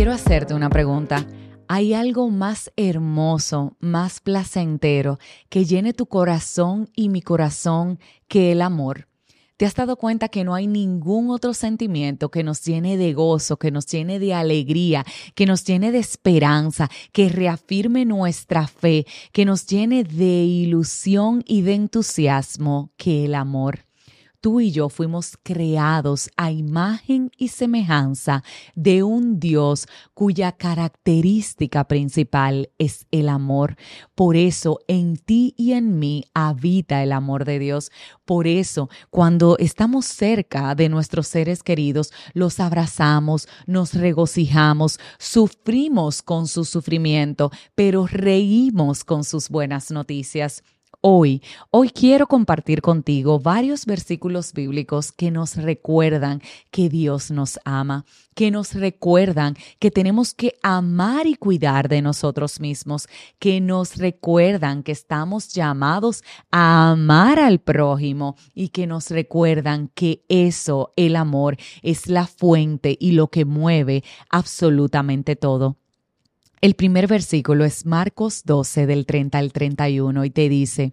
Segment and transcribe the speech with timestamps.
[0.00, 1.26] quiero hacerte una pregunta.
[1.68, 5.18] ¿Hay algo más hermoso, más placentero
[5.50, 9.08] que llene tu corazón y mi corazón que el amor?
[9.58, 13.58] ¿Te has dado cuenta que no hay ningún otro sentimiento que nos llene de gozo,
[13.58, 15.04] que nos llene de alegría,
[15.34, 21.60] que nos llene de esperanza, que reafirme nuestra fe, que nos llene de ilusión y
[21.60, 23.89] de entusiasmo que el amor?
[24.40, 28.42] Tú y yo fuimos creados a imagen y semejanza
[28.74, 33.76] de un Dios cuya característica principal es el amor.
[34.14, 37.90] Por eso en ti y en mí habita el amor de Dios.
[38.24, 46.46] Por eso cuando estamos cerca de nuestros seres queridos, los abrazamos, nos regocijamos, sufrimos con
[46.48, 50.62] su sufrimiento, pero reímos con sus buenas noticias
[51.00, 51.42] hoy.
[51.70, 58.04] Hoy quiero compartir contigo varios versículos bíblicos que nos recuerdan que Dios nos ama,
[58.34, 64.82] que nos recuerdan que tenemos que amar y cuidar de nosotros mismos, que nos recuerdan
[64.82, 71.56] que estamos llamados a amar al prójimo y que nos recuerdan que eso, el amor,
[71.82, 75.79] es la fuente y lo que mueve absolutamente todo.
[76.60, 80.92] El primer versículo es Marcos 12 del 30 al 31 y te dice,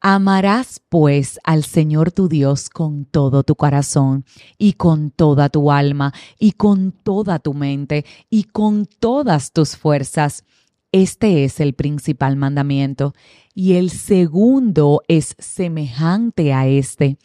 [0.00, 4.24] Amarás pues al Señor tu Dios con todo tu corazón
[4.58, 10.44] y con toda tu alma y con toda tu mente y con todas tus fuerzas.
[10.92, 13.14] Este es el principal mandamiento.
[13.54, 17.16] Y el segundo es semejante a este.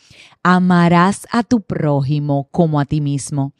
[0.43, 3.53] Amarás a tu prójimo como a ti mismo.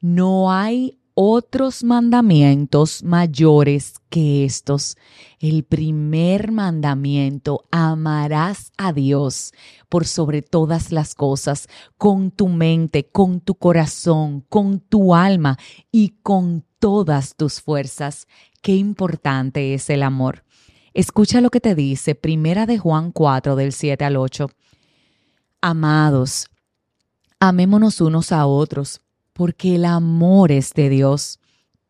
[0.00, 4.96] No hay otros mandamientos mayores que estos.
[5.40, 9.52] El primer mandamiento, amarás a Dios
[9.88, 11.66] por sobre todas las cosas,
[11.96, 15.58] con tu mente, con tu corazón, con tu alma
[15.90, 18.28] y con todas tus fuerzas.
[18.62, 20.44] Qué importante es el amor.
[20.94, 24.50] Escucha lo que te dice Primera de Juan 4 del 7 al 8.
[25.62, 26.48] Amados,
[27.40, 29.00] amémonos unos a otros
[29.38, 31.38] porque el amor es de Dios.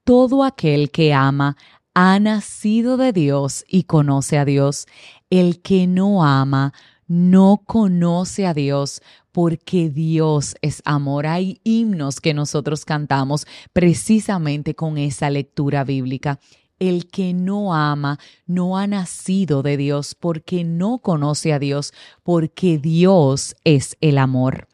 [0.04, 1.56] Todo aquel que ama
[1.94, 4.86] ha nacido de Dios y conoce a Dios.
[5.30, 6.74] El que no ama
[7.06, 9.00] no conoce a Dios
[9.32, 11.26] porque Dios es amor.
[11.26, 16.40] Hay himnos que nosotros cantamos precisamente con esa lectura bíblica.
[16.78, 22.76] El que no ama no ha nacido de Dios porque no conoce a Dios, porque
[22.76, 24.68] Dios es el amor.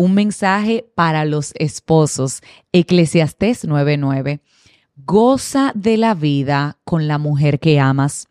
[0.00, 2.40] Un mensaje para los esposos.
[2.72, 4.40] Eclesiastés 9:9.
[4.96, 8.26] Goza de la vida con la mujer que amas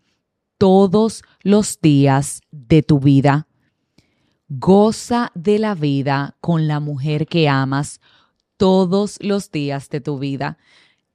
[0.57, 3.45] todos los días de tu vida.
[4.47, 8.01] Goza de la vida con la mujer que amas
[8.57, 10.57] todos los días de tu vida.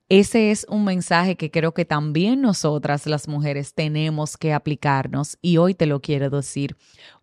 [0.09, 5.57] Ese es un mensaje que creo que también nosotras las mujeres tenemos que aplicarnos y
[5.57, 6.77] hoy te lo quiero decir.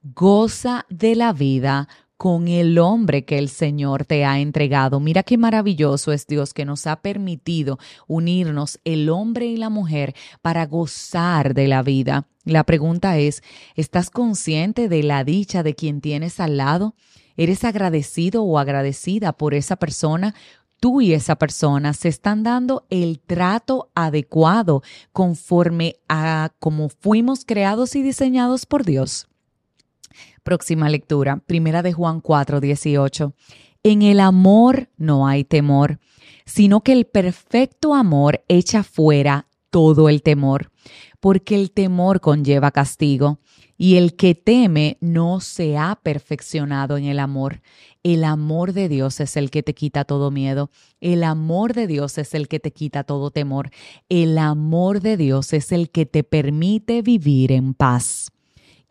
[0.04, 1.88] Goza de la vida
[2.22, 5.00] con el hombre que el Señor te ha entregado.
[5.00, 10.14] Mira qué maravilloso es Dios que nos ha permitido unirnos el hombre y la mujer
[10.44, 12.28] para gozar de la vida.
[12.46, 13.42] La pregunta es,
[13.74, 16.94] ¿estás consciente de la dicha de quien tienes al lado?
[17.38, 20.36] ¿Eres agradecido o agradecida por esa persona?
[20.80, 27.96] Tú y esa persona se están dando el trato adecuado conforme a cómo fuimos creados
[27.96, 29.31] y diseñados por Dios.
[30.44, 33.34] Próxima lectura, primera de Juan 4, 18.
[33.84, 36.00] En el amor no hay temor,
[36.46, 40.72] sino que el perfecto amor echa fuera todo el temor,
[41.20, 43.40] porque el temor conlleva castigo,
[43.78, 47.64] y el que teme no se ha perfeccionado en el amor.
[48.04, 50.70] El amor de Dios es el que te quita todo miedo.
[51.00, 53.72] El amor de Dios es el que te quita todo temor.
[54.08, 58.32] El amor de Dios es el que te permite vivir en paz.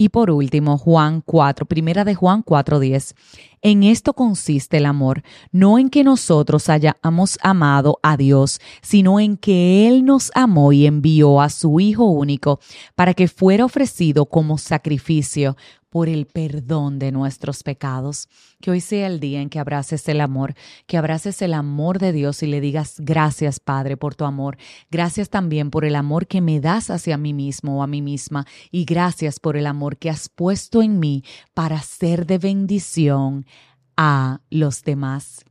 [0.01, 3.15] Y por último, Juan 4, primera de Juan 4:10.
[3.63, 5.23] En esto consiste el amor,
[5.53, 10.87] no en que nosotros hayamos amado a Dios, sino en que Él nos amó y
[10.87, 12.61] envió a su Hijo único
[12.95, 15.57] para que fuera ofrecido como sacrificio
[15.91, 18.29] por el perdón de nuestros pecados.
[18.61, 20.55] Que hoy sea el día en que abraces el amor,
[20.87, 24.57] que abraces el amor de Dios y le digas gracias Padre por tu amor,
[24.91, 28.47] gracias también por el amor que me das hacia mí mismo o a mí misma
[28.71, 31.25] y gracias por el amor que has puesto en mí
[31.55, 33.47] para ser de bendición
[34.03, 35.45] a los demás.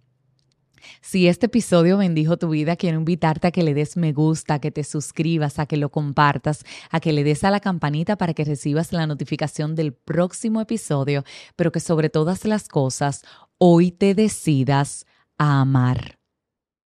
[1.02, 4.60] Si este episodio bendijo tu vida, quiero invitarte a que le des me gusta, a
[4.60, 8.34] que te suscribas, a que lo compartas, a que le des a la campanita para
[8.34, 11.24] que recibas la notificación del próximo episodio,
[11.56, 13.24] pero que sobre todas las cosas,
[13.60, 15.06] hoy te decidas
[15.38, 16.19] a amar.